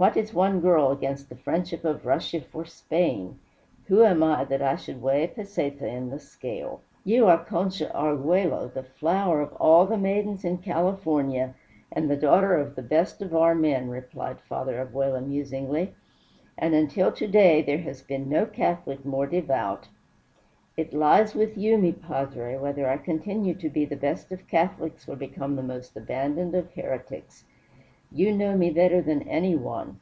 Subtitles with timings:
[0.00, 3.38] What is one girl against the friendship of Russia for Spain?
[3.84, 7.92] Who am I that I should weigh a peseta in the scale?" "You are Concha
[7.94, 11.54] Arguello, the flower of all the maidens in California,
[11.92, 15.92] and the daughter of the best of our men," replied Father Abella musingly.
[16.56, 19.88] "And until to day there has been no Catholic more devout"
[20.78, 25.06] "It lies with you, mi padre, whether I continue to be the best of Catholics
[25.06, 27.44] or become the most abandoned of heretics.
[28.12, 30.00] You know me better than anyone.